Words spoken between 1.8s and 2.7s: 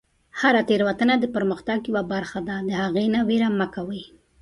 یوه برخه ده،